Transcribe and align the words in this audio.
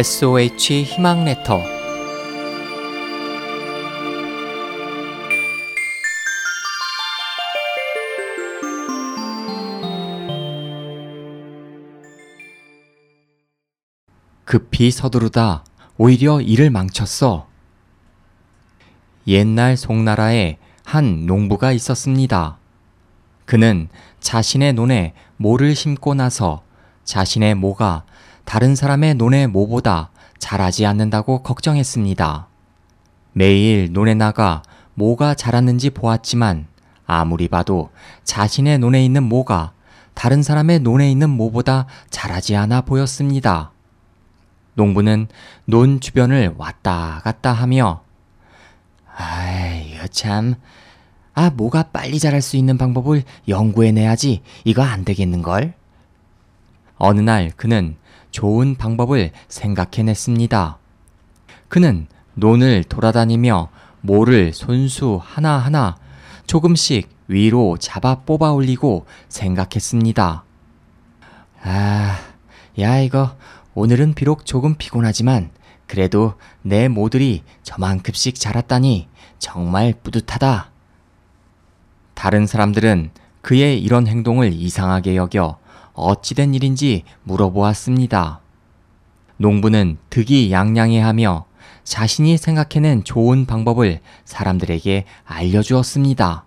SOH 0.00 0.84
희망 0.84 1.26
레터 1.26 1.60
급히 14.46 14.90
서두르다 14.90 15.64
오히려 15.98 16.40
일을 16.40 16.70
망쳤어. 16.70 17.46
옛날 19.26 19.76
송나라에 19.76 20.56
한 20.82 21.26
농부가 21.26 21.72
있었습니다. 21.72 22.56
그는 23.44 23.90
자신의 24.20 24.72
논에 24.72 25.12
모를 25.36 25.74
심고 25.74 26.14
나서 26.14 26.62
자신의 27.04 27.54
모가 27.54 28.04
다른 28.44 28.74
사람의 28.74 29.14
논의 29.14 29.46
모보다 29.46 30.10
자라지 30.38 30.86
않는다고 30.86 31.42
걱정했습니다. 31.42 32.48
매일 33.32 33.92
논에 33.92 34.14
나가 34.14 34.62
모가 34.94 35.34
자랐는지 35.34 35.90
보았지만 35.90 36.66
아무리 37.06 37.48
봐도 37.48 37.90
자신의 38.24 38.78
논에 38.78 39.04
있는 39.04 39.22
모가 39.22 39.72
다른 40.14 40.42
사람의 40.42 40.80
논에 40.80 41.10
있는 41.10 41.30
모보다 41.30 41.86
자라지 42.10 42.56
않아 42.56 42.82
보였습니다. 42.82 43.72
농부는 44.74 45.28
논 45.64 46.00
주변을 46.00 46.54
왔다 46.56 47.20
갔다 47.24 47.52
하며 47.52 48.02
아이, 49.16 49.96
참. 50.10 50.54
아, 51.34 51.50
모가 51.50 51.84
빨리 51.84 52.18
자랄 52.18 52.42
수 52.42 52.56
있는 52.56 52.78
방법을 52.78 53.22
연구해내야지. 53.48 54.42
이거 54.64 54.82
안 54.82 55.04
되겠는걸? 55.04 55.74
어느 57.00 57.20
날 57.20 57.50
그는 57.56 57.96
좋은 58.30 58.76
방법을 58.76 59.32
생각해냈습니다. 59.48 60.78
그는 61.68 62.06
논을 62.34 62.84
돌아다니며 62.84 63.68
모를 64.02 64.52
손수 64.52 65.18
하나하나 65.20 65.96
조금씩 66.46 67.08
위로 67.26 67.76
잡아 67.78 68.20
뽑아 68.20 68.52
올리고 68.52 69.06
생각했습니다. 69.28 70.44
아, 71.62 72.18
야, 72.78 72.98
이거 72.98 73.36
오늘은 73.74 74.14
비록 74.14 74.44
조금 74.44 74.74
피곤하지만 74.76 75.50
그래도 75.86 76.34
내 76.62 76.88
모들이 76.88 77.42
저만큼씩 77.62 78.38
자랐다니 78.38 79.08
정말 79.38 79.94
뿌듯하다. 80.02 80.70
다른 82.14 82.46
사람들은 82.46 83.10
그의 83.40 83.80
이런 83.82 84.06
행동을 84.06 84.52
이상하게 84.52 85.16
여겨 85.16 85.58
어찌된 85.94 86.54
일인지 86.54 87.04
물어보았습니다. 87.24 88.40
농부는 89.36 89.98
득이 90.10 90.52
양양해하며 90.52 91.46
자신이 91.84 92.36
생각해낸 92.36 93.04
좋은 93.04 93.46
방법을 93.46 94.00
사람들에게 94.24 95.04
알려주었습니다. 95.24 96.44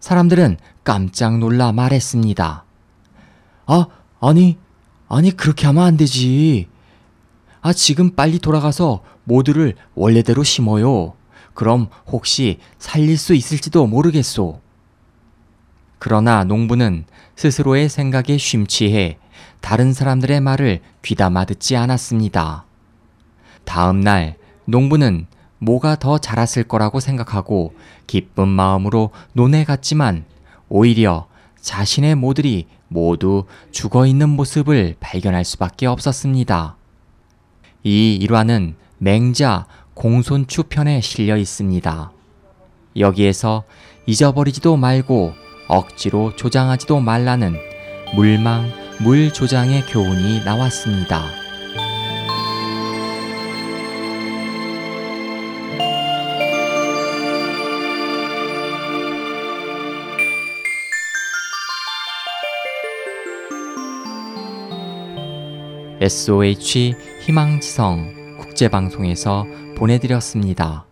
사람들은 0.00 0.56
깜짝 0.84 1.38
놀라 1.38 1.72
말했습니다. 1.72 2.64
아, 3.66 3.86
아니, 4.20 4.58
아니, 5.08 5.30
그렇게 5.30 5.66
하면 5.66 5.84
안 5.84 5.96
되지. 5.96 6.68
아, 7.60 7.72
지금 7.72 8.14
빨리 8.14 8.38
돌아가서 8.38 9.02
모두를 9.24 9.76
원래대로 9.94 10.42
심어요. 10.42 11.14
그럼 11.54 11.88
혹시 12.06 12.58
살릴 12.78 13.18
수 13.18 13.34
있을지도 13.34 13.86
모르겠소. 13.86 14.60
그러나 16.04 16.42
농부는 16.42 17.04
스스로의 17.36 17.88
생각에 17.88 18.36
쉼취해 18.36 19.18
다른 19.60 19.92
사람들의 19.92 20.40
말을 20.40 20.80
귀담아 21.02 21.44
듣지 21.44 21.76
않았습니다. 21.76 22.64
다음 23.64 24.00
날 24.00 24.34
농부는 24.64 25.28
뭐가 25.58 25.94
더 25.94 26.18
자랐을 26.18 26.64
거라고 26.64 26.98
생각하고 26.98 27.76
기쁜 28.08 28.48
마음으로 28.48 29.10
논에 29.32 29.62
갔지만 29.62 30.24
오히려 30.68 31.28
자신의 31.60 32.16
모들이 32.16 32.66
모두 32.88 33.44
죽어 33.70 34.04
있는 34.04 34.28
모습을 34.28 34.96
발견할 34.98 35.44
수밖에 35.44 35.86
없었습니다. 35.86 36.74
이 37.84 38.16
일화는 38.16 38.74
맹자 38.98 39.66
공손추 39.94 40.64
편에 40.64 41.00
실려 41.00 41.36
있습니다. 41.36 42.10
여기에서 42.96 43.62
잊어버리지도 44.06 44.76
말고 44.76 45.41
억지로 45.72 46.36
조장하지도 46.36 47.00
말라는 47.00 47.56
물망, 48.14 48.70
물 49.00 49.32
조장의 49.32 49.86
교훈이 49.86 50.44
나왔습니다. 50.44 51.24
SOH 66.02 66.94
희망지성 67.24 68.36
국제방송에서 68.40 69.46
보내드렸습니다. 69.76 70.91